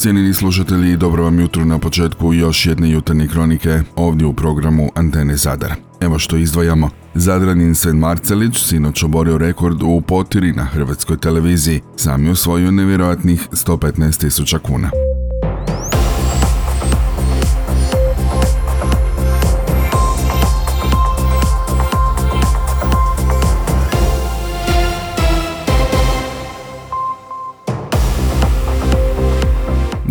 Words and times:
Cijenini 0.00 0.34
slušatelji, 0.34 0.96
dobro 0.96 1.24
vam 1.24 1.40
jutro 1.40 1.64
na 1.64 1.78
početku 1.78 2.34
još 2.34 2.66
jedne 2.66 2.90
jutarnje 2.90 3.28
kronike 3.28 3.82
ovdje 3.96 4.26
u 4.26 4.32
programu 4.32 4.90
Antene 4.94 5.36
Zadar. 5.36 5.74
Evo 6.00 6.18
što 6.18 6.36
izdvajamo. 6.36 6.90
Zadranin 7.14 7.74
Sen 7.74 7.98
Marcelić 7.98 8.58
sinoć 8.58 9.02
oborio 9.02 9.38
rekord 9.38 9.82
u 9.82 10.00
potiri 10.00 10.52
na 10.52 10.64
hrvatskoj 10.64 11.16
televiziji. 11.16 11.80
Sam 11.96 12.24
je 12.24 12.30
osvojio 12.30 12.70
nevjerojatnih 12.70 13.48
115.000 13.52 14.58
kuna. 14.58 14.90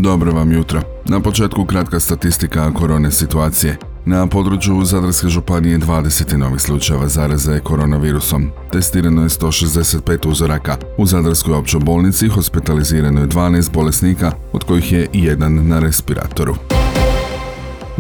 Dobro 0.10 0.32
vam 0.32 0.52
jutro. 0.52 0.82
Na 1.06 1.20
početku 1.20 1.66
kratka 1.66 2.00
statistika 2.00 2.74
korone 2.74 3.12
situacije. 3.12 3.78
Na 4.06 4.28
području 4.28 4.86
Zadarske 4.86 5.28
županije 5.28 5.80
20 5.80 6.38
novih 6.38 6.62
slučajeva 6.62 7.08
zaraze 7.08 7.60
koronavirusom. 7.60 8.50
Testirano 8.72 9.24
je 9.24 9.30
165 9.30 10.28
uzoraka. 10.30 10.78
U 10.98 11.06
Zadarskoj 11.06 11.54
općoj 11.54 11.80
bolnici 11.80 12.28
hospitalizirano 12.28 13.22
je 13.22 13.28
12 13.28 13.72
bolesnika, 13.72 14.32
od 14.54 14.64
kojih 14.64 14.92
je 14.92 15.08
jedan 15.14 15.68
na 15.68 15.80
respiratoru. 15.80 16.56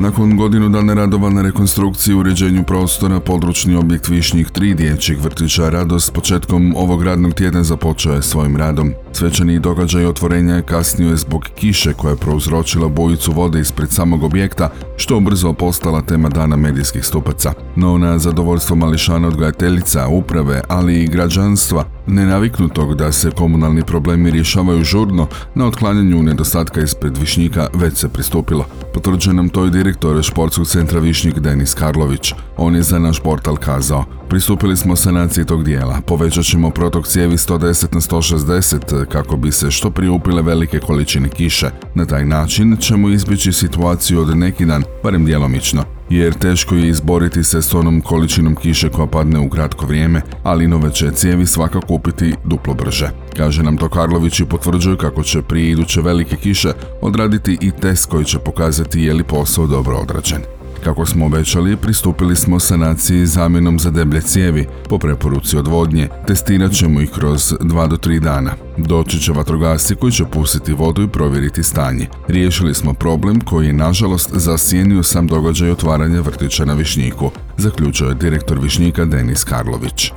Nakon 0.01 0.37
godinu 0.37 0.69
dana 0.69 0.93
radova 0.93 1.29
na 1.29 1.41
rekonstrukciji 1.41 2.13
i 2.13 2.15
uređenju 2.15 2.63
prostora, 2.63 3.19
područni 3.19 3.75
objekt 3.75 4.09
Višnjih 4.09 4.49
tri 4.49 4.73
dječjih 4.73 5.23
vrtića 5.23 5.69
Radost 5.69 6.13
početkom 6.13 6.73
ovog 6.77 7.03
radnog 7.03 7.33
tjedna 7.33 7.63
započeo 7.63 8.13
je 8.13 8.21
svojim 8.21 8.57
radom. 8.57 8.93
Svečani 9.13 9.59
događaj 9.59 10.05
otvorenja 10.05 10.61
kasnio 10.61 11.09
je 11.09 11.17
zbog 11.17 11.45
kiše 11.55 11.93
koja 11.93 12.11
je 12.11 12.17
prouzročila 12.17 12.87
bojicu 12.87 13.31
vode 13.31 13.59
ispred 13.59 13.91
samog 13.91 14.23
objekta, 14.23 14.69
što 14.97 15.19
brzo 15.19 15.53
postala 15.53 16.01
tema 16.01 16.29
dana 16.29 16.55
medijskih 16.55 17.05
stupaca. 17.05 17.53
No 17.75 17.97
na 17.97 18.19
zadovoljstvo 18.19 18.75
mališana 18.75 19.27
odgajateljica, 19.27 20.07
uprave, 20.07 20.61
ali 20.67 21.03
i 21.03 21.07
građanstva, 21.07 21.85
nenaviknutog 22.09 22.95
da 22.95 23.11
se 23.11 23.31
komunalni 23.31 23.83
problemi 23.83 24.31
rješavaju 24.31 24.83
žurno, 24.83 25.27
na 25.55 25.65
otklanjanju 25.65 26.23
nedostatka 26.23 26.81
ispred 26.81 27.17
Višnjika 27.17 27.67
već 27.73 27.97
se 27.97 28.09
pristupilo. 28.09 28.65
Potvrđuje 28.93 29.33
nam 29.33 29.49
to 29.49 29.65
i 29.65 29.71
direktor 29.71 30.23
športskog 30.23 30.67
centra 30.67 30.99
Višnjik 30.99 31.39
Denis 31.39 31.73
Karlović. 31.73 32.33
On 32.57 32.75
je 32.75 32.83
za 32.83 32.99
naš 32.99 33.19
portal 33.19 33.55
kazao, 33.57 34.05
pristupili 34.29 34.77
smo 34.77 34.95
sanaciji 34.95 35.45
tog 35.45 35.63
dijela, 35.63 36.01
povećat 36.07 36.45
ćemo 36.45 36.69
protok 36.69 37.07
cijevi 37.07 37.37
110 37.37 37.93
na 37.93 38.01
160 38.01 39.05
kako 39.05 39.37
bi 39.37 39.51
se 39.51 39.71
što 39.71 39.91
prije 39.91 40.11
upile 40.11 40.41
velike 40.41 40.79
količine 40.79 41.29
kiše. 41.29 41.69
Na 41.95 42.05
taj 42.05 42.25
način 42.25 42.77
ćemo 42.77 43.09
izbjeći 43.09 43.51
situaciju 43.53 44.21
od 44.21 44.37
neki 44.37 44.65
dan, 44.65 44.83
barem 45.03 45.25
djelomično, 45.25 45.98
jer 46.09 46.33
teško 46.33 46.75
je 46.75 46.89
izboriti 46.89 47.43
se 47.43 47.61
s 47.61 47.73
onom 47.73 48.01
količinom 48.01 48.55
kiše 48.55 48.89
koja 48.89 49.07
padne 49.07 49.39
u 49.39 49.49
kratko 49.49 49.85
vrijeme, 49.85 50.21
ali 50.43 50.67
nove 50.67 50.93
će 50.93 51.11
cijevi 51.11 51.45
svakako 51.45 51.87
kupiti 51.87 52.33
duplo 52.45 52.73
brže. 52.73 53.09
Kaže 53.37 53.63
nam 53.63 53.77
to 53.77 53.89
Karlović 53.89 54.39
i 54.39 54.45
potvrđuje 54.45 54.97
kako 54.97 55.23
će 55.23 55.41
prije 55.41 55.71
iduće 55.71 56.01
velike 56.01 56.35
kiše 56.35 56.71
odraditi 57.01 57.57
i 57.61 57.71
test 57.71 58.09
koji 58.09 58.25
će 58.25 58.39
pokazati 58.39 59.01
je 59.01 59.13
li 59.13 59.23
posao 59.23 59.67
dobro 59.67 59.97
odrađen. 59.97 60.58
Kako 60.83 61.05
smo 61.05 61.25
obećali, 61.25 61.77
pristupili 61.77 62.35
smo 62.35 62.59
sanaciji 62.59 63.25
zamjenom 63.25 63.79
za 63.79 63.89
deblje 63.89 64.21
cijevi 64.21 64.67
po 64.89 64.97
preporuci 64.97 65.57
odvodnje. 65.57 66.07
Testirat 66.27 66.71
ćemo 66.71 67.01
ih 67.01 67.11
kroz 67.11 67.53
2 67.59 67.87
do 67.87 67.97
3 67.97 68.19
dana. 68.19 68.51
Doći 68.77 69.19
će 69.19 69.31
vatrogasci 69.31 69.95
koji 69.95 70.11
će 70.11 70.25
pustiti 70.25 70.73
vodu 70.73 71.03
i 71.03 71.07
provjeriti 71.07 71.63
stanje. 71.63 72.07
Riješili 72.27 72.73
smo 72.73 72.93
problem 72.93 73.41
koji 73.41 73.67
je 73.67 73.73
nažalost 73.73 74.29
zasjenio 74.33 75.03
sam 75.03 75.27
događaj 75.27 75.71
otvaranja 75.71 76.21
vrtića 76.21 76.65
na 76.65 76.73
Višnjiku, 76.73 77.31
zaključio 77.57 78.07
je 78.07 78.13
direktor 78.13 78.59
Višnjika 78.59 79.05
Denis 79.05 79.43
Karlović. 79.43 80.11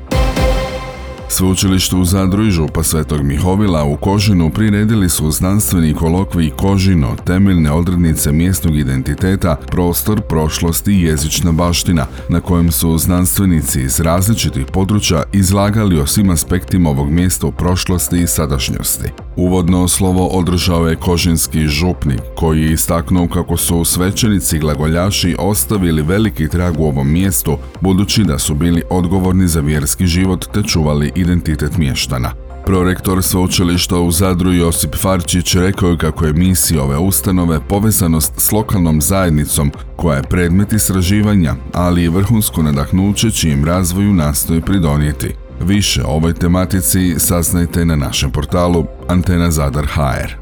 Sveučilište 1.34 1.96
u 1.96 2.04
Zadru 2.04 2.46
i 2.46 2.50
župa 2.50 2.82
Svetog 2.82 3.22
Mihovila 3.22 3.84
u 3.84 3.96
Kožinu 3.96 4.50
priredili 4.50 5.08
su 5.08 5.30
znanstveni 5.30 5.94
kolokvij 5.94 6.50
Kožino, 6.50 7.16
temeljne 7.26 7.72
odrednice 7.72 8.32
mjesnog 8.32 8.76
identiteta, 8.76 9.56
prostor, 9.66 10.20
prošlost 10.20 10.88
i 10.88 11.00
jezična 11.00 11.52
baština, 11.52 12.06
na 12.28 12.40
kojem 12.40 12.72
su 12.72 12.98
znanstvenici 12.98 13.80
iz 13.80 14.00
različitih 14.00 14.66
područja 14.72 15.22
izlagali 15.32 16.00
o 16.00 16.06
svim 16.06 16.30
aspektima 16.30 16.90
ovog 16.90 17.10
mjesta 17.10 17.46
u 17.46 17.52
prošlosti 17.52 18.18
i 18.22 18.26
sadašnjosti. 18.26 19.08
Uvodno 19.36 19.88
slovo 19.88 20.26
održao 20.26 20.88
je 20.88 20.96
kožinski 20.96 21.66
župnik, 21.66 22.20
koji 22.36 22.62
je 22.62 22.72
istaknuo 22.72 23.28
kako 23.28 23.56
su 23.56 23.84
svećenici 23.84 24.58
glagoljaši 24.58 25.36
ostavili 25.38 26.02
veliki 26.02 26.48
trag 26.48 26.80
u 26.80 26.84
ovom 26.84 27.12
mjestu, 27.12 27.58
budući 27.80 28.24
da 28.24 28.38
su 28.38 28.54
bili 28.54 28.82
odgovorni 28.90 29.48
za 29.48 29.60
vjerski 29.60 30.06
život 30.06 30.46
te 30.54 30.62
čuvali 30.62 31.12
identitet 31.22 31.78
mještana. 31.78 32.32
Prorektor 32.66 33.22
sveučilišta 33.22 33.96
u 33.96 34.10
Zadru 34.10 34.52
Josip 34.52 34.94
Farčić 34.96 35.54
rekao 35.54 35.88
je 35.88 35.98
kako 35.98 36.26
je 36.26 36.32
misija 36.32 36.82
ove 36.82 36.98
ustanove 36.98 37.60
povezanost 37.68 38.32
s 38.36 38.52
lokalnom 38.52 39.00
zajednicom 39.00 39.72
koja 39.96 40.16
je 40.16 40.22
predmet 40.22 40.72
istraživanja, 40.72 41.54
ali 41.72 42.02
i 42.02 42.08
vrhunsko 42.08 42.62
nadahnuće 42.62 43.30
čijem 43.30 43.64
razvoju 43.64 44.12
nastoji 44.14 44.60
pridonijeti. 44.60 45.34
Više 45.60 46.02
o 46.04 46.10
ovoj 46.10 46.34
tematici 46.34 47.14
saznajte 47.18 47.84
na 47.84 47.96
našem 47.96 48.30
portalu 48.30 48.86
Antena 49.08 49.50
Zadar 49.50 49.86
HR. 49.86 50.41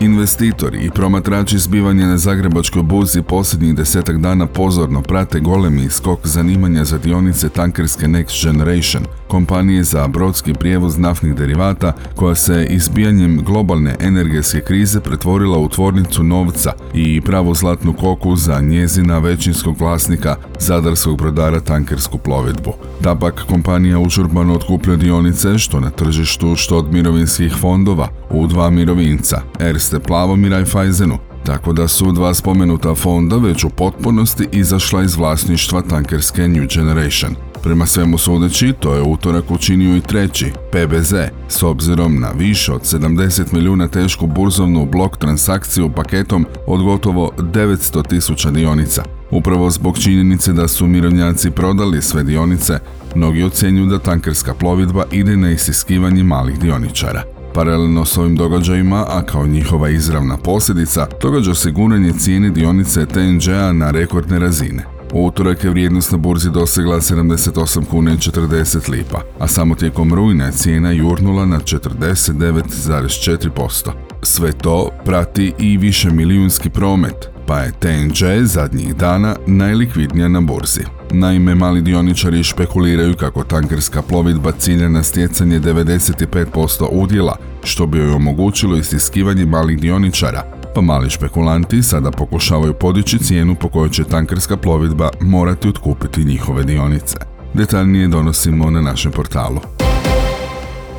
Investitori 0.00 0.78
i 0.78 0.90
promatrači 0.90 1.58
zbivanja 1.58 2.06
na 2.06 2.18
Zagrebačkoj 2.18 2.82
burzi 2.82 3.22
posljednjih 3.22 3.74
desetak 3.74 4.18
dana 4.18 4.46
pozorno 4.46 5.02
prate 5.02 5.40
golemi 5.40 5.90
skok 5.90 6.26
zanimanja 6.26 6.84
za 6.84 6.98
dionice 6.98 7.48
tankerske 7.48 8.06
Next 8.06 8.44
Generation, 8.44 9.04
kompanije 9.28 9.84
za 9.84 10.08
brodski 10.08 10.54
prijevoz 10.54 10.98
naftnih 10.98 11.34
derivata 11.34 11.92
koja 12.16 12.34
se 12.34 12.66
izbijanjem 12.70 13.42
globalne 13.44 13.96
energetske 14.00 14.60
krize 14.60 15.00
pretvorila 15.00 15.58
u 15.58 15.68
tvornicu 15.68 16.22
novca 16.22 16.72
i 16.94 17.20
pravu 17.20 17.54
zlatnu 17.54 17.92
koku 17.92 18.36
za 18.36 18.60
njezina 18.60 19.18
većinskog 19.18 19.80
vlasnika 19.80 20.36
zadarskog 20.58 21.18
brodara 21.18 21.60
tankersku 21.60 22.18
plovidbu. 22.18 22.72
Tapak 23.02 23.44
kompanija 23.48 23.98
užurbano 23.98 24.54
otkupljuje 24.54 24.96
dionice 24.96 25.58
što 25.58 25.80
na 25.80 25.90
tržištu 25.90 26.56
što 26.56 26.78
od 26.78 26.92
mirovinskih 26.92 27.54
fondova 27.60 28.08
u 28.30 28.46
dva 28.46 28.70
mirovinca, 28.70 29.40
Erste 29.60 29.89
Plavom 29.98 30.44
i 30.44 30.48
Raiffeisenu, 30.48 31.18
tako 31.46 31.72
da 31.72 31.88
su 31.88 32.12
dva 32.12 32.34
spomenuta 32.34 32.94
fonda 32.94 33.36
već 33.36 33.64
u 33.64 33.70
potpunosti 33.70 34.48
izašla 34.52 35.02
iz 35.02 35.16
vlasništva 35.16 35.82
tankerske 35.82 36.48
New 36.48 36.66
Generation. 36.74 37.34
Prema 37.62 37.86
svemu 37.86 38.18
sudeći, 38.18 38.72
to 38.80 38.94
je 38.94 39.02
utorak 39.02 39.50
učinio 39.50 39.96
i 39.96 40.00
treći, 40.00 40.52
PBZ, 40.72 41.14
s 41.48 41.62
obzirom 41.62 42.20
na 42.20 42.30
više 42.30 42.72
od 42.72 42.82
70 42.82 43.52
milijuna 43.52 43.88
tešku 43.88 44.26
burzovnu 44.26 44.86
blok 44.86 45.16
transakciju 45.16 45.92
paketom 45.96 46.46
od 46.66 46.82
gotovo 46.82 47.30
900 47.38 48.08
tisuća 48.08 48.50
dionica. 48.50 49.02
Upravo 49.30 49.70
zbog 49.70 49.98
činjenice 49.98 50.52
da 50.52 50.68
su 50.68 50.86
mirovnjaci 50.86 51.50
prodali 51.50 52.02
sve 52.02 52.22
dionice, 52.22 52.78
mnogi 53.14 53.42
ocjenjuju 53.42 53.86
da 53.86 53.98
tankerska 53.98 54.54
plovidba 54.54 55.04
ide 55.12 55.36
na 55.36 55.50
isiskivanje 55.50 56.24
malih 56.24 56.58
dioničara. 56.58 57.39
Paralelno 57.60 58.04
s 58.04 58.18
ovim 58.18 58.36
događajima, 58.36 59.04
a 59.08 59.22
kao 59.22 59.46
njihova 59.46 59.88
izravna 59.88 60.36
posljedica, 60.36 61.06
događa 61.22 61.54
se 61.54 61.70
guranje 61.70 62.12
cijene 62.12 62.50
dionice 62.50 63.06
TNG-a 63.06 63.72
na 63.72 63.90
rekordne 63.90 64.38
razine. 64.38 64.84
U 65.12 65.26
utorak 65.26 65.64
je 65.64 65.70
vrijednost 65.70 66.12
na 66.12 66.18
burzi 66.18 66.50
dosegla 66.50 66.96
78 66.96 67.84
kuna 67.84 68.12
i 68.12 68.16
40 68.16 68.90
lipa, 68.90 69.20
a 69.38 69.46
samo 69.46 69.74
tijekom 69.74 70.14
rujna 70.14 70.44
je 70.44 70.52
cijena 70.52 70.90
jurnula 70.90 71.46
na 71.46 71.60
49,4%. 71.60 73.90
Sve 74.22 74.52
to 74.52 74.90
prati 75.04 75.52
i 75.58 75.76
više 75.76 76.10
milijunski 76.10 76.70
promet, 76.70 77.28
pa 77.50 77.58
je 77.58 77.72
TNG 77.72 78.44
zadnjih 78.44 78.96
dana 78.96 79.36
najlikvidnija 79.46 80.28
na 80.28 80.40
burzi. 80.40 80.80
Naime, 81.10 81.54
mali 81.54 81.82
dioničari 81.82 82.42
špekuliraju 82.42 83.14
kako 83.14 83.44
tankerska 83.44 84.02
plovidba 84.02 84.52
cilja 84.52 84.88
na 84.88 85.02
stjecanje 85.02 85.60
95% 85.60 86.88
udjela, 86.92 87.36
što 87.64 87.86
bi 87.86 87.98
joj 87.98 88.12
omogućilo 88.12 88.76
istiskivanje 88.76 89.46
malih 89.46 89.80
dioničara, 89.80 90.42
pa 90.74 90.80
mali 90.80 91.10
špekulanti 91.10 91.82
sada 91.82 92.10
pokušavaju 92.10 92.74
podići 92.74 93.18
cijenu 93.18 93.54
po 93.54 93.68
kojoj 93.68 93.90
će 93.90 94.04
tankerska 94.04 94.56
plovidba 94.56 95.08
morati 95.20 95.68
otkupiti 95.68 96.24
njihove 96.24 96.64
dionice. 96.64 97.16
Detaljnije 97.54 98.08
donosimo 98.08 98.70
na 98.70 98.80
našem 98.80 99.12
portalu. 99.12 99.79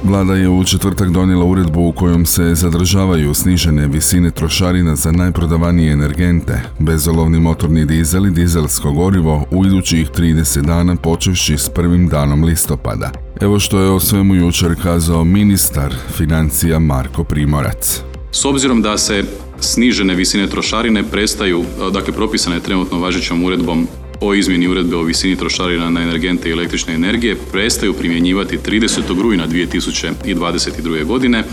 Vlada 0.03 0.35
je 0.35 0.49
u 0.49 0.63
četvrtak 0.63 1.09
donijela 1.09 1.45
uredbu 1.45 1.87
u 1.87 1.91
kojom 1.91 2.25
se 2.25 2.55
zadržavaju 2.55 3.33
snižene 3.33 3.87
visine 3.87 4.31
trošarina 4.31 4.95
za 4.95 5.11
najprodavanije 5.11 5.93
energente, 5.93 6.61
bezolovni 6.79 7.39
motorni 7.39 7.85
dizel 7.85 8.27
i 8.27 8.31
dizelsko 8.31 8.91
gorivo 8.91 9.45
u 9.51 9.65
idućih 9.65 10.09
30 10.09 10.61
dana 10.61 10.95
počevši 10.95 11.57
s 11.57 11.69
prvim 11.69 12.07
danom 12.07 12.43
listopada. 12.43 13.11
Evo 13.41 13.59
što 13.59 13.79
je 13.79 13.89
o 13.89 13.99
svemu 13.99 14.35
jučer 14.35 14.75
kazao 14.83 15.23
ministar 15.23 15.93
financija 16.17 16.79
Marko 16.79 17.23
Primorac. 17.23 18.01
S 18.31 18.45
obzirom 18.45 18.81
da 18.81 18.97
se 18.97 19.23
snižene 19.59 20.15
visine 20.15 20.47
trošarine 20.47 21.03
prestaju, 21.03 21.63
dakle 21.93 22.13
propisane 22.13 22.59
trenutno 22.59 22.99
važećom 22.99 23.43
uredbom 23.43 23.87
o 24.21 24.33
izmjeni 24.33 24.67
uredbe 24.67 24.95
o 24.95 25.03
visini 25.03 25.35
trošarina 25.35 25.89
na 25.89 26.01
energente 26.01 26.49
i 26.49 26.51
električne 26.51 26.93
energije 26.93 27.35
prestaju 27.51 27.93
primjenjivati 27.93 28.57
30. 28.57 29.21
rujna 29.21 29.47
2022. 29.47 31.05
godine, 31.05 31.43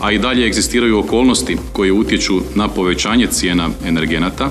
a 0.00 0.12
i 0.12 0.18
dalje 0.18 0.46
egzistiraju 0.46 0.98
okolnosti 0.98 1.56
koje 1.72 1.92
utječu 1.92 2.40
na 2.54 2.68
povećanje 2.68 3.26
cijena 3.26 3.70
energenata, 3.84 4.50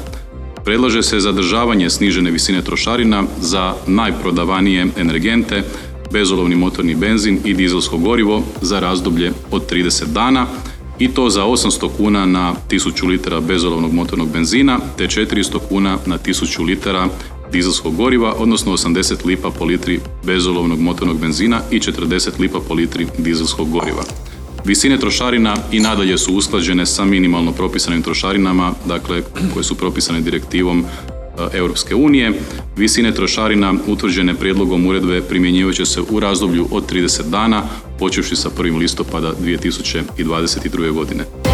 predlaže 0.65 1.03
se 1.03 1.19
zadržavanje 1.19 1.89
snižene 1.89 2.31
visine 2.31 2.61
trošarina 2.61 3.23
za 3.39 3.73
najprodavanije 3.87 4.87
energente, 4.97 5.63
bezolovni 6.11 6.55
motorni 6.55 6.95
benzin 6.95 7.39
i 7.45 7.53
dizelsko 7.53 7.97
gorivo 7.97 8.43
za 8.61 8.79
razdoblje 8.79 9.31
od 9.51 9.71
30 9.71 10.05
dana 10.05 10.45
i 10.99 11.07
to 11.07 11.29
za 11.29 11.43
800 11.43 11.89
kuna 11.97 12.25
na 12.25 12.53
1000 12.69 13.07
litara 13.07 13.41
bezolovnog 13.41 13.93
motornog 13.93 14.29
benzina 14.29 14.79
te 14.97 15.07
400 15.07 15.59
kuna 15.69 15.97
na 16.05 16.17
1000 16.17 16.65
litara 16.65 17.07
dizelskog 17.51 17.95
goriva, 17.95 18.33
odnosno 18.37 18.71
80 18.71 19.25
lipa 19.25 19.49
po 19.49 19.65
litri 19.65 19.99
bezolovnog 20.25 20.79
motornog 20.79 21.19
benzina 21.19 21.61
i 21.71 21.79
40 21.79 22.39
lipa 22.39 22.59
po 22.67 22.73
litri 22.73 23.07
dizelskog 23.17 23.69
goriva. 23.69 24.03
Visine 24.65 24.99
trošarina 24.99 25.55
i 25.71 25.79
nadalje 25.79 26.17
su 26.17 26.33
usklađene 26.33 26.85
sa 26.85 27.05
minimalno 27.05 27.51
propisanim 27.51 28.01
trošarinama, 28.01 28.73
dakle 28.85 29.21
koje 29.53 29.63
su 29.63 29.75
propisane 29.75 30.21
direktivom 30.21 30.85
e, 30.85 31.57
Europske 31.57 31.95
unije. 31.95 32.39
Visine 32.77 33.13
trošarina 33.13 33.73
utvrđene 33.87 34.33
prijedlogom 34.33 34.85
uredbe 34.85 35.21
primjenjivat 35.21 35.75
će 35.75 35.85
se 35.85 36.01
u 36.09 36.19
razdoblju 36.19 36.67
od 36.71 36.91
30 36.91 37.29
dana, 37.29 37.63
počevši 37.99 38.35
sa 38.35 38.49
1. 38.57 38.77
listopada 38.77 39.33
2022. 39.43 40.91
godine. 40.91 41.46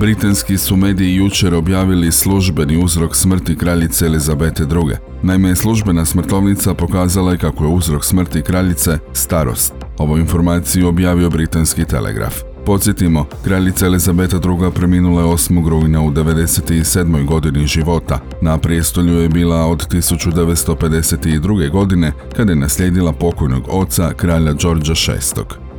Britanski 0.00 0.58
su 0.58 0.76
mediji 0.76 1.14
jučer 1.14 1.54
objavili 1.54 2.12
službeni 2.12 2.84
uzrok 2.84 3.16
smrti 3.16 3.56
kraljice 3.56 4.06
Elizabete 4.06 4.62
II. 4.62 4.96
Naime, 5.22 5.56
službena 5.56 6.04
smrtovnica 6.04 6.74
pokazala 6.74 7.32
je 7.32 7.38
kako 7.38 7.64
je 7.64 7.70
uzrok 7.70 8.04
smrti 8.04 8.42
kraljice 8.42 8.98
starost. 9.12 9.72
Ovu 9.98 10.18
informaciju 10.18 10.88
objavio 10.88 11.30
britanski 11.30 11.84
telegraf. 11.84 12.34
Podsjetimo, 12.66 13.26
kraljica 13.44 13.86
Elizabeta 13.86 14.36
II. 14.36 14.70
preminula 14.74 15.22
je 15.22 15.28
8. 15.28 15.68
rujna 15.68 16.02
u 16.02 16.10
97. 16.10 17.26
godini 17.26 17.66
života. 17.66 18.20
Na 18.42 18.58
prijestolju 18.58 19.20
je 19.20 19.28
bila 19.28 19.66
od 19.66 19.86
1952. 19.88 21.70
godine 21.70 22.12
kada 22.36 22.52
je 22.52 22.56
naslijedila 22.56 23.12
pokojnog 23.12 23.62
oca 23.68 24.12
kralja 24.16 24.52
Đorđa 24.52 24.92
VI. 24.92 25.69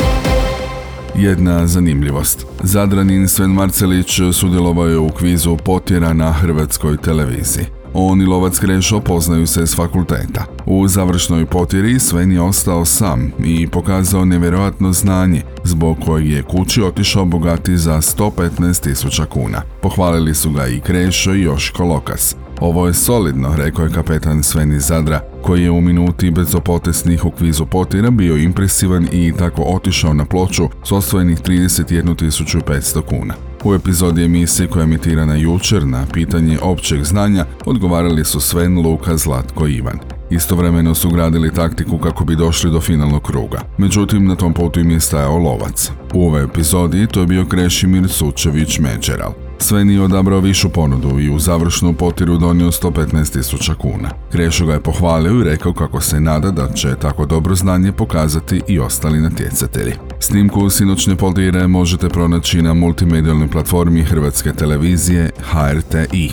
Jedna 1.15 1.67
zanimljivost. 1.67 2.45
Zadranin 2.63 3.27
Sven 3.27 3.49
Marcelić 3.49 4.19
sudjelovao 4.33 4.87
je 4.87 4.97
u 4.97 5.09
kvizu 5.09 5.57
Potjera 5.57 6.13
na 6.13 6.31
hrvatskoj 6.31 6.97
televiziji. 6.97 7.65
On 7.93 8.21
i 8.21 8.25
Lovac 8.25 8.59
Krešo 8.59 8.99
poznaju 8.99 9.47
se 9.47 9.67
s 9.67 9.75
fakulteta. 9.75 10.45
U 10.65 10.87
završnoj 10.87 11.45
potjeri 11.45 11.99
Sven 11.99 12.31
je 12.31 12.41
ostao 12.41 12.85
sam 12.85 13.31
i 13.43 13.67
pokazao 13.67 14.25
nevjerojatno 14.25 14.93
znanje, 14.93 15.41
zbog 15.63 15.97
kojeg 16.05 16.29
je 16.29 16.43
kući 16.43 16.81
otišao 16.81 17.25
bogati 17.25 17.77
za 17.77 18.01
115 18.01 18.83
tisuća 18.83 19.25
kuna. 19.25 19.61
Pohvalili 19.81 20.35
su 20.35 20.51
ga 20.51 20.67
i 20.67 20.79
Krešo 20.79 21.33
i 21.33 21.41
Joško 21.41 21.83
Lokas. 21.83 22.35
Ovo 22.61 22.87
je 22.87 22.93
solidno, 22.93 23.55
rekao 23.57 23.85
je 23.85 23.91
kapetan 23.91 24.43
Sveni 24.43 24.79
Zadra, 24.79 25.21
koji 25.41 25.63
je 25.63 25.71
u 25.71 25.81
minuti 25.81 26.31
bezopotesnih 26.31 27.25
u 27.25 27.31
kvizu 27.31 27.65
potira 27.65 28.11
bio 28.11 28.37
impresivan 28.37 29.07
i 29.11 29.33
tako 29.39 29.61
otišao 29.61 30.13
na 30.13 30.25
ploču 30.25 30.69
s 30.83 30.91
osvojenih 30.91 31.41
31.500 31.41 33.01
kuna. 33.01 33.33
U 33.63 33.73
epizodi 33.73 34.23
emisije 34.23 34.67
koja 34.67 34.81
je 34.81 34.83
emitirana 34.83 35.35
jučer 35.35 35.87
na 35.87 36.05
pitanje 36.13 36.57
općeg 36.61 37.03
znanja 37.03 37.45
odgovarali 37.65 38.25
su 38.25 38.39
Sven, 38.39 38.79
Luka, 38.79 39.17
Zlatko 39.17 39.67
i 39.67 39.73
Ivan. 39.73 39.99
Istovremeno 40.29 40.95
su 40.95 41.09
gradili 41.09 41.53
taktiku 41.53 41.97
kako 41.97 42.25
bi 42.25 42.35
došli 42.35 42.71
do 42.71 42.81
finalnog 42.81 43.23
kruga. 43.23 43.61
Međutim, 43.77 44.27
na 44.27 44.35
tom 44.35 44.53
putu 44.53 44.79
im 44.79 44.91
je 44.91 44.99
stajao 44.99 45.37
lovac. 45.37 45.91
U 46.13 46.25
ovoj 46.25 46.43
epizodi 46.43 47.07
to 47.07 47.19
je 47.19 47.27
bio 47.27 47.45
Krešimir 47.45 48.09
Sučević 48.09 48.79
Međeral. 48.79 49.50
Sve 49.61 49.85
nije 49.85 50.01
odabrao 50.01 50.39
višu 50.39 50.69
ponudu 50.69 51.19
i 51.19 51.29
u 51.29 51.39
završnu 51.39 51.93
potiru 51.93 52.37
donio 52.37 52.71
115.000 52.71 53.73
kuna. 53.75 54.09
Krešo 54.31 54.65
ga 54.65 54.73
je 54.73 54.79
pohvalio 54.79 55.41
i 55.41 55.43
rekao 55.43 55.73
kako 55.73 56.01
se 56.01 56.21
nada 56.21 56.51
da 56.51 56.73
će 56.73 56.95
tako 56.95 57.25
dobro 57.25 57.55
znanje 57.55 57.91
pokazati 57.91 58.61
i 58.67 58.79
ostali 58.79 59.21
natjecatelji. 59.21 59.93
Snimku 60.19 60.69
sinoćne 60.69 61.15
potire 61.15 61.67
možete 61.67 62.09
pronaći 62.09 62.61
na 62.61 62.73
multimedijalnoj 62.73 63.47
platformi 63.47 64.03
Hrvatske 64.03 64.53
televizije 64.53 65.29
HRTI. 65.51 66.31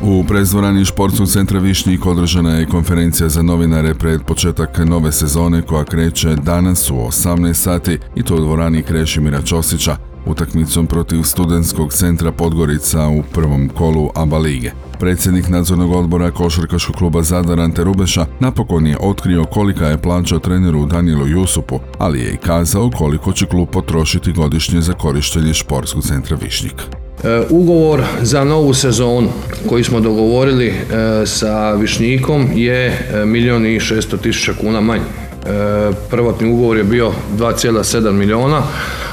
U 0.00 0.24
prezvorani 0.24 0.84
športskog 0.84 1.28
centra 1.28 1.58
Višnjik 1.58 2.06
održana 2.06 2.54
je 2.54 2.66
konferencija 2.66 3.28
za 3.28 3.42
novinare 3.42 3.94
pred 3.94 4.22
početak 4.22 4.78
nove 4.78 5.12
sezone 5.12 5.62
koja 5.62 5.84
kreće 5.84 6.36
danas 6.36 6.90
u 6.90 6.94
18 6.94 7.54
sati 7.54 7.98
i 8.16 8.22
to 8.22 8.34
u 8.36 8.40
dvorani 8.40 8.82
Krešimira 8.82 9.42
Ćosića 9.42 10.07
utakmicom 10.26 10.86
protiv 10.86 11.22
studentskog 11.22 11.92
centra 11.92 12.32
Podgorica 12.32 13.08
u 13.08 13.22
prvom 13.32 13.68
kolu 13.68 14.10
ABA 14.14 14.38
lige. 14.38 14.70
Predsjednik 15.00 15.48
nadzornog 15.48 15.92
odbora 15.92 16.30
košarkaškog 16.30 16.96
kluba 16.96 17.22
Zadar 17.22 17.60
Ante 17.60 17.84
Rubeša 17.84 18.26
napokon 18.40 18.86
je 18.86 18.96
otkrio 19.00 19.44
kolika 19.44 19.86
je 19.86 19.98
plaća 19.98 20.38
treneru 20.38 20.86
Danielu 20.86 21.26
Jusupu, 21.26 21.80
ali 21.98 22.20
je 22.20 22.32
i 22.32 22.36
kazao 22.36 22.90
koliko 22.90 23.32
će 23.32 23.46
klub 23.46 23.68
potrošiti 23.68 24.32
godišnje 24.32 24.80
za 24.80 24.92
korištenje 24.92 25.54
športskog 25.54 26.02
centra 26.02 26.36
Višnjik. 26.42 26.82
E, 27.24 27.42
ugovor 27.50 28.02
za 28.22 28.44
novu 28.44 28.74
sezonu 28.74 29.28
koji 29.68 29.84
smo 29.84 30.00
dogovorili 30.00 30.66
e, 30.66 30.74
sa 31.26 31.72
Višnjikom 31.72 32.48
je 32.54 32.86
e, 32.86 33.24
milijun 33.24 33.66
i 33.66 33.80
šesto 33.80 34.16
tisuća 34.16 34.52
kuna 34.60 34.80
manje. 34.80 35.27
Prvotni 36.10 36.48
ugovor 36.52 36.76
je 36.76 36.84
bio 36.84 37.12
2,7 37.38 38.12
milijuna, 38.12 38.62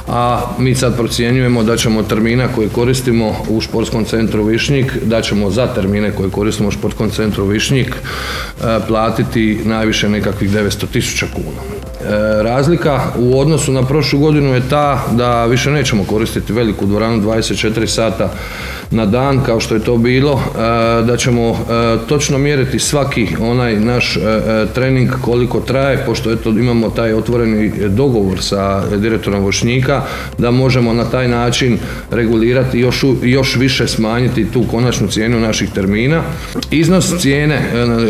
a 0.07 0.41
mi 0.57 0.75
sad 0.75 0.97
procjenjujemo 0.97 1.63
da 1.63 1.77
ćemo 1.77 2.03
termina 2.03 2.47
koje 2.55 2.69
koristimo 2.69 3.35
u 3.49 3.61
športskom 3.61 4.05
centru 4.05 4.43
Višnjik, 4.43 4.97
da 5.03 5.21
ćemo 5.21 5.51
za 5.51 5.67
termine 5.67 6.11
koje 6.11 6.29
koristimo 6.29 6.69
u 6.69 6.71
športskom 6.71 7.09
centru 7.09 7.45
Višnjik 7.45 7.95
platiti 8.87 9.59
najviše 9.65 10.09
nekakvih 10.09 10.51
900 10.51 10.85
tisuća 10.91 11.25
kuna. 11.35 11.85
E, 12.05 12.43
razlika 12.43 13.01
u 13.17 13.39
odnosu 13.39 13.71
na 13.71 13.83
prošlu 13.83 14.19
godinu 14.19 14.53
je 14.53 14.69
ta 14.69 15.05
da 15.11 15.45
više 15.45 15.71
nećemo 15.71 16.03
koristiti 16.03 16.53
veliku 16.53 16.85
dvoranu 16.85 17.21
24 17.21 17.87
sata 17.87 18.33
na 18.91 19.05
dan 19.05 19.43
kao 19.43 19.59
što 19.59 19.75
je 19.75 19.83
to 19.83 19.97
bilo, 19.97 20.33
e, 20.33 20.59
da 21.03 21.17
ćemo 21.17 21.49
e, 21.49 21.55
točno 22.07 22.37
mjeriti 22.37 22.79
svaki 22.79 23.27
onaj 23.39 23.79
naš 23.79 24.17
trening 24.73 25.09
koliko 25.21 25.59
traje, 25.59 26.03
pošto 26.05 26.31
eto 26.31 26.49
imamo 26.49 26.89
taj 26.89 27.13
otvoreni 27.13 27.71
dogovor 27.89 28.41
sa 28.41 28.83
direktorom 28.97 29.43
Vošnjika, 29.43 30.01
da 30.37 30.51
možemo 30.51 30.93
na 30.93 31.05
taj 31.05 31.27
način 31.27 31.77
regulirati 32.11 32.79
još, 32.79 33.03
još 33.23 33.55
više 33.55 33.87
smanjiti 33.87 34.51
tu 34.51 34.63
konačnu 34.71 35.07
cijenu 35.07 35.39
naših 35.39 35.69
termina. 35.69 36.21
Iznos 36.71 37.19
cijene, 37.19 37.59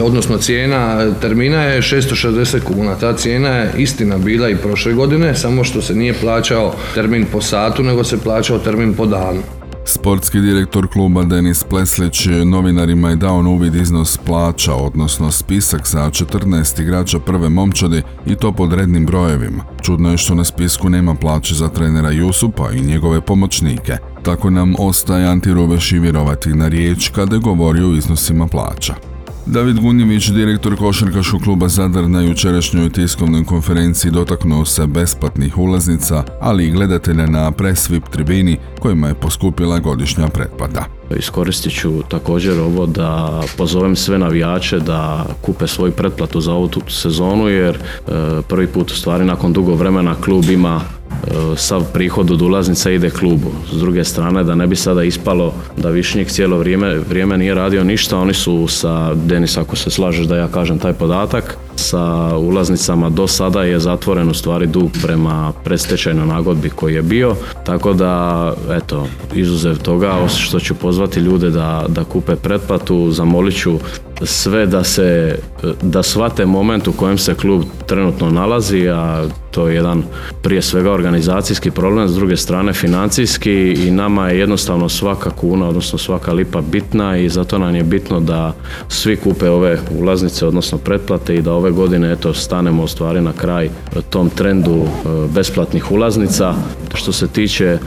odnosno 0.03 0.37
cijena 0.37 1.11
termina 1.21 1.63
je 1.63 1.81
660 1.81 2.59
kuna. 2.59 2.95
Ta 2.95 3.13
cijena 3.13 3.49
je 3.49 3.71
istina 3.85 4.17
bila 4.17 4.49
i 4.49 4.55
prošle 4.55 4.93
godine, 4.93 5.35
samo 5.35 5.63
što 5.63 5.81
se 5.81 5.95
nije 5.95 6.13
plaćao 6.13 6.73
termin 6.93 7.25
po 7.31 7.41
satu, 7.41 7.83
nego 7.83 8.03
se 8.03 8.17
plaćao 8.23 8.59
termin 8.59 8.93
po 8.93 9.05
danu. 9.05 9.41
Sportski 9.87 10.39
direktor 10.39 10.87
kluba 10.87 11.23
Denis 11.23 11.63
Pleslić 11.63 12.27
novinarima 12.45 13.09
je 13.09 13.15
dao 13.15 13.37
uvid 13.37 13.75
iznos 13.75 14.17
plaća, 14.17 14.73
odnosno 14.73 15.31
spisak 15.31 15.87
sa 15.87 15.99
14 15.99 16.81
igrača 16.81 17.19
prve 17.19 17.49
momčadi 17.49 18.01
i 18.25 18.35
to 18.35 18.51
pod 18.51 18.73
rednim 18.73 19.05
brojevima. 19.05 19.63
Čudno 19.81 20.11
je 20.11 20.17
što 20.17 20.35
na 20.35 20.43
spisku 20.43 20.89
nema 20.89 21.15
plaće 21.15 21.55
za 21.55 21.69
trenera 21.69 22.11
Jusupa 22.11 22.71
i 22.71 22.81
njegove 22.81 23.21
pomoćnike. 23.21 23.97
Tako 24.23 24.49
nam 24.49 24.75
ostaje 24.79 25.27
Anti 25.27 25.53
Rubeš 25.53 25.91
i 25.91 25.99
vjerovati 25.99 26.49
na 26.49 26.67
riječ 26.67 27.09
kada 27.09 27.35
je 27.35 27.41
govorio 27.41 27.89
o 27.89 27.95
iznosima 27.95 28.47
plaća. 28.47 29.14
David 29.47 29.79
Gunjević, 29.79 30.27
direktor 30.29 30.75
košarkaškog 30.75 31.41
kluba 31.41 31.67
Zadar 31.67 32.09
na 32.09 32.21
jučerašnjoj 32.21 32.89
tiskovnoj 32.89 33.45
konferenciji 33.45 34.11
dotaknuo 34.11 34.65
se 34.65 34.87
besplatnih 34.87 35.57
ulaznica, 35.57 36.23
ali 36.41 36.67
i 36.67 36.71
gledatelja 36.71 37.25
na 37.25 37.51
presvip 37.51 38.03
tribini 38.09 38.57
kojima 38.79 39.07
je 39.07 39.13
poskupila 39.13 39.79
godišnja 39.79 40.27
pretplata. 40.27 40.85
Iskoristit 41.17 41.73
ću 41.73 42.01
također 42.09 42.59
ovo 42.59 42.85
da 42.85 43.41
pozovem 43.57 43.95
sve 43.95 44.19
navijače 44.19 44.79
da 44.79 45.25
kupe 45.41 45.67
svoju 45.67 45.91
pretplatu 45.91 46.41
za 46.41 46.53
ovu 46.53 46.69
sezonu 46.87 47.47
jer 47.47 47.75
e, 47.75 48.11
prvi 48.47 48.67
put 48.67 48.91
u 48.91 48.95
stvari 48.95 49.25
nakon 49.25 49.53
dugo 49.53 49.75
vremena 49.75 50.15
klub 50.15 50.49
ima 50.49 50.81
sav 51.58 51.84
prihod 51.94 52.32
od 52.32 52.41
ulaznica 52.41 52.91
ide 52.91 53.10
klubu. 53.10 53.51
S 53.74 53.77
druge 53.77 54.03
strane 54.03 54.44
da 54.44 54.55
ne 54.55 54.67
bi 54.67 54.75
sada 54.75 55.03
ispalo 55.03 55.53
da 55.77 55.89
Višnjik 55.89 56.27
cijelo 56.27 56.58
vrijeme, 56.58 56.96
vrijeme 57.10 57.38
nije 57.38 57.55
radio 57.55 57.84
ništa, 57.84 58.17
oni 58.17 58.34
su 58.34 58.67
sa 58.67 59.13
Denis 59.13 59.58
ako 59.58 59.75
se 59.75 59.89
slažeš 59.89 60.25
da 60.25 60.38
ja 60.38 60.48
kažem 60.48 60.79
taj 60.79 60.94
podatak, 60.94 61.58
sa 61.75 62.36
ulaznicama 62.38 63.10
do 63.10 63.27
sada 63.27 63.63
je 63.63 63.79
zatvoren 63.79 64.29
u 64.29 64.34
stvari 64.34 64.67
dug 64.67 64.89
prema 65.03 65.53
predstečajnoj 65.63 66.27
nagodbi 66.27 66.70
koji 66.70 66.94
je 66.94 67.01
bio, 67.01 67.36
tako 67.65 67.94
da 67.94 68.53
eto, 68.72 69.08
izuzev 69.34 69.77
toga 69.77 70.27
što 70.27 70.60
ću 70.60 70.75
pozvati 70.75 71.20
ljude 71.20 71.50
da, 71.50 71.86
da 71.88 72.03
kupe 72.03 72.36
pretplatu, 72.36 73.12
zamolit 73.12 73.55
ću 73.55 73.79
sve 74.22 74.65
da 74.65 74.84
se 74.84 75.38
da 75.81 76.03
shvate 76.03 76.45
moment 76.45 76.88
u 76.88 76.93
kojem 76.93 77.17
se 77.17 77.36
klub 77.36 77.63
trenutno 77.86 78.29
nalazi, 78.29 78.89
a 78.89 79.27
to 79.51 79.67
je 79.67 79.75
jedan 79.75 80.03
prije 80.41 80.62
svega 80.62 80.91
organizacijski 80.91 81.72
problem, 81.72 82.07
s 82.07 82.15
druge 82.15 82.38
strane 82.38 82.74
financijski 82.74 83.74
i 83.88 83.91
nama 83.91 84.29
je 84.29 84.39
jednostavno 84.39 84.89
svaka 84.89 85.29
kuna, 85.29 85.67
odnosno 85.67 85.98
svaka 85.98 86.34
lipa 86.34 86.62
bitna 86.62 87.17
i 87.17 87.29
zato 87.29 87.57
nam 87.57 87.75
je 87.75 87.84
bitno 87.84 88.19
da 88.19 88.53
svi 88.88 89.15
kupe 89.15 89.50
ove 89.50 89.79
ulaznice, 90.00 90.48
odnosno 90.48 90.77
pretplate 90.77 91.36
i 91.36 91.41
da 91.41 91.53
ove 91.53 91.72
godine 91.72 92.12
eto 92.12 92.34
stanemo 92.34 92.84
u 92.84 92.88
stvari 92.88 93.22
na 93.22 93.34
kraj 93.34 93.69
tom 94.10 94.29
trendu 94.29 94.84
e, 94.84 94.88
besplatnih 95.36 95.91
ulaznica. 95.91 96.53
Što 96.93 97.12
se 97.12 97.27
tiče 97.27 97.65
e, 97.65 97.79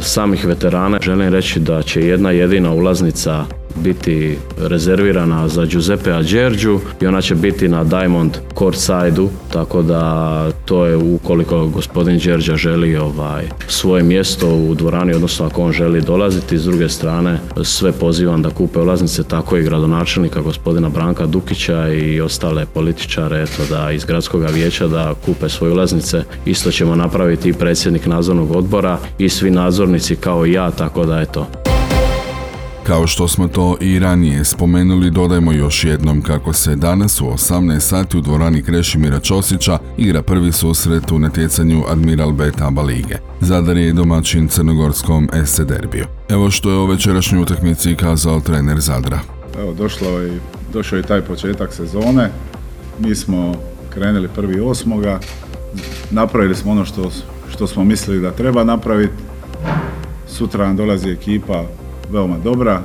samih 0.00 0.46
veterana, 0.46 0.98
želim 1.02 1.28
reći 1.28 1.60
da 1.60 1.82
će 1.82 2.00
jedna 2.00 2.30
jedina 2.30 2.72
ulaznica 2.72 3.44
biti 3.76 4.38
rezervirana 4.58 5.48
za 5.48 5.64
Giuseppe 5.64 6.12
Ađerđu 6.12 6.78
i 7.00 7.06
ona 7.06 7.20
će 7.20 7.34
biti 7.34 7.68
na 7.68 7.84
Diamond 7.84 8.36
courtside 8.58 9.10
tako 9.52 9.82
da 9.82 10.50
to 10.64 10.86
je 10.86 10.96
ukoliko 10.96 11.66
gospodin 11.66 12.18
Đerđa 12.18 12.56
želi 12.56 12.96
ovaj, 12.96 13.44
svoje 13.68 14.02
mjesto 14.02 14.48
u 14.48 14.74
dvorani, 14.74 15.14
odnosno 15.14 15.46
ako 15.46 15.62
on 15.62 15.72
želi 15.72 16.00
dolaziti, 16.00 16.58
s 16.58 16.64
druge 16.64 16.88
strane 16.88 17.38
sve 17.62 17.92
pozivam 17.92 18.42
da 18.42 18.50
kupe 18.50 18.78
ulaznice, 18.78 19.24
tako 19.24 19.56
i 19.56 19.62
gradonačelnika 19.62 20.40
gospodina 20.40 20.88
Branka 20.88 21.26
Dukića 21.26 21.88
i 21.88 22.20
ostale 22.20 22.66
političare 22.66 23.42
eto, 23.42 23.62
da 23.70 23.90
iz 23.90 24.04
gradskog 24.04 24.44
vijeća 24.52 24.86
da 24.88 25.14
kupe 25.26 25.48
svoje 25.48 25.72
ulaznice. 25.72 26.22
Isto 26.44 26.70
ćemo 26.70 26.96
napraviti 26.96 27.48
i 27.48 27.52
predsjednik 27.52 28.06
nadzornog 28.06 28.56
odbora 28.56 28.98
i 29.18 29.28
svi 29.28 29.50
nadzornici 29.50 30.16
kao 30.16 30.46
i 30.46 30.52
ja, 30.52 30.70
tako 30.70 31.04
da 31.04 31.20
eto, 31.20 31.46
kao 32.90 33.06
što 33.06 33.28
smo 33.28 33.48
to 33.48 33.76
i 33.80 33.98
ranije 33.98 34.44
spomenuli, 34.44 35.10
dodajmo 35.10 35.52
još 35.52 35.84
jednom 35.84 36.22
kako 36.22 36.52
se 36.52 36.76
danas 36.76 37.20
u 37.20 37.24
18 37.24 37.80
sati 37.80 38.16
u 38.16 38.20
dvorani 38.20 38.62
Krešimira 38.62 39.20
Ćosića 39.20 39.78
igra 39.98 40.22
prvi 40.22 40.52
susret 40.52 41.12
u 41.12 41.18
natjecanju 41.18 41.84
Admiral 41.88 42.32
B 42.32 42.50
Taba 42.50 42.82
Lige. 42.82 43.14
Zadar 43.40 43.76
je 43.76 43.92
domaćin 43.92 44.48
crnogorskom 44.48 45.28
SC 45.46 45.60
Derbiju. 45.60 46.04
Evo 46.28 46.50
što 46.50 46.70
je 46.70 46.76
o 46.76 46.86
večerašnjoj 46.86 47.42
utakmici 47.42 47.94
kazao 47.94 48.40
trener 48.40 48.80
Zadra. 48.80 49.20
Evo, 49.58 49.74
došlo 49.74 50.08
je, 50.08 50.40
došao 50.72 50.96
je 50.96 51.02
taj 51.02 51.20
početak 51.20 51.72
sezone. 51.72 52.30
Mi 52.98 53.14
smo 53.14 53.54
krenuli 53.90 54.28
prvi 54.28 54.60
osmoga. 54.60 55.20
Napravili 56.10 56.54
smo 56.54 56.72
ono 56.72 56.84
što, 56.84 57.10
što 57.52 57.66
smo 57.66 57.84
mislili 57.84 58.20
da 58.20 58.30
treba 58.30 58.64
napraviti. 58.64 59.22
Sutra 60.28 60.66
nam 60.66 60.76
dolazi 60.76 61.10
ekipa 61.10 61.64
veoma 62.12 62.38
dobra, 62.38 62.82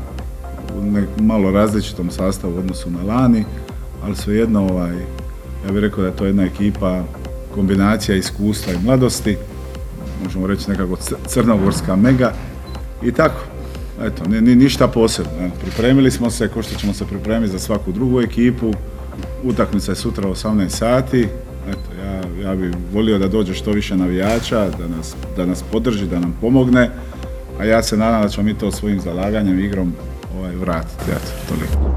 u 1.17 1.21
malo 1.23 1.51
različitom 1.51 2.11
sastavu 2.11 2.55
u 2.55 2.59
odnosu 2.59 2.89
na 2.91 3.03
lani, 3.03 3.45
ali 4.03 4.15
svejedno 4.15 4.67
ovaj, 4.67 4.95
ja 5.65 5.71
bih 5.71 5.81
rekao 5.81 6.01
da 6.01 6.07
je 6.07 6.15
to 6.15 6.25
jedna 6.25 6.43
ekipa 6.43 7.03
kombinacija 7.53 8.15
iskustva 8.15 8.73
i 8.73 8.85
mladosti, 8.85 9.37
možemo 10.23 10.47
reći 10.47 10.69
nekako 10.69 10.95
crnogorska 11.27 11.95
mega 11.95 12.33
i 13.03 13.11
tako. 13.11 13.41
Eto, 14.01 14.25
ni, 14.25 14.41
ni, 14.41 14.55
ništa 14.55 14.87
posebno. 14.87 15.31
Pripremili 15.61 16.11
smo 16.11 16.29
se, 16.29 16.47
ko 16.47 16.61
što 16.61 16.79
ćemo 16.79 16.93
se 16.93 17.05
pripremiti 17.05 17.51
za 17.51 17.59
svaku 17.59 17.91
drugu 17.91 18.21
ekipu. 18.21 18.73
Utakmica 19.43 19.91
je 19.91 19.95
sutra 19.95 20.29
u 20.29 20.31
18 20.31 20.69
sati. 20.69 21.27
Eto, 21.69 22.03
ja, 22.03 22.21
ja 22.49 22.55
bih 22.55 22.71
volio 22.93 23.19
da 23.19 23.27
dođe 23.27 23.53
što 23.53 23.71
više 23.71 23.97
navijača, 23.97 24.69
da 24.69 24.87
nas, 24.97 25.15
da 25.37 25.45
nas 25.45 25.63
podrži, 25.71 26.05
da 26.05 26.19
nam 26.19 26.37
pomogne 26.41 26.89
a 27.59 27.63
ja 27.63 27.83
se 27.83 27.97
nadam 27.97 28.21
da 28.21 28.29
ćemo 28.29 28.45
mi 28.45 28.53
to 28.53 28.71
svojim 28.71 28.99
zalaganjem, 28.99 29.59
igrom 29.59 29.93
ovaj, 30.37 30.55
vratiti. 30.55 31.11
Eto, 31.11 31.31
toliko. 31.49 31.95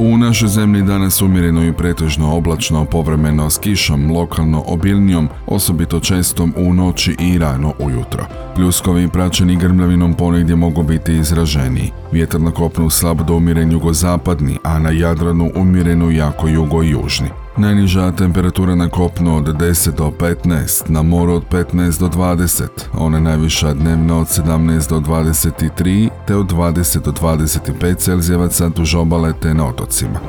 U 0.00 0.16
našoj 0.18 0.48
zemlji 0.48 0.82
danas 0.82 1.22
umjereno 1.22 1.64
i 1.64 1.72
pretežno 1.72 2.36
oblačno, 2.36 2.84
povremeno 2.84 3.50
s 3.50 3.58
kišom, 3.58 4.10
lokalno 4.10 4.64
obilnijom, 4.66 5.28
osobito 5.46 6.00
čestom 6.00 6.54
u 6.56 6.74
noći 6.74 7.16
i 7.20 7.38
rano 7.38 7.72
ujutro. 7.78 8.24
Pljuskovi 8.54 9.08
praćeni 9.08 9.56
grmljavinom 9.56 10.14
ponegdje 10.14 10.56
mogu 10.56 10.82
biti 10.82 11.16
izraženiji. 11.16 11.92
Vjetar 12.12 12.40
na 12.40 12.50
kopnu 12.50 12.90
slab 12.90 13.20
do 13.26 13.34
umjeren 13.34 13.72
jugozapadni, 13.72 14.58
a 14.62 14.78
na 14.78 14.90
Jadranu 14.90 15.50
umjereno 15.54 16.10
jako 16.10 16.48
jugo-južni. 16.48 17.47
Najniža 17.58 18.12
temperatura 18.12 18.74
na 18.74 18.88
kopnu 18.88 19.36
od 19.36 19.44
10 19.44 19.96
do 19.96 20.10
15, 20.10 20.90
na 20.90 21.02
moru 21.02 21.32
od 21.32 21.44
15 21.50 22.00
do 22.00 22.08
20, 22.08 22.68
ona 22.94 23.20
najviša 23.20 23.74
dnevno 23.74 24.20
od 24.20 24.26
17 24.26 24.88
do 24.88 25.00
23, 25.00 26.08
te 26.26 26.36
od 26.36 26.46
20 26.46 27.04
do 27.04 27.12
25 27.12 27.96
celzijevaca 27.96 28.68
duž 28.68 28.94
obale 28.94 29.32
te 29.42 29.54
na 29.54 29.66
otocima. 29.66 30.20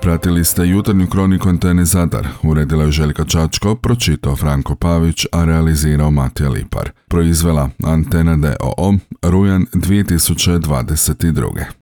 Pratili 0.00 0.44
ste 0.44 0.66
jutarnju 0.66 1.06
kroniku 1.06 1.48
Antene 1.48 1.84
Zadar, 1.84 2.28
uredila 2.42 2.84
je 2.84 2.90
Željka 2.90 3.24
Čačko, 3.24 3.74
pročitao 3.74 4.36
Franko 4.36 4.74
Pavić, 4.74 5.26
a 5.32 5.44
realizirao 5.44 6.10
Matija 6.10 6.48
Lipar. 6.48 6.90
Proizvela 7.08 7.70
Antena 7.84 8.36
DOO, 8.36 8.94
rujan 9.22 9.66
2022. 9.74 11.64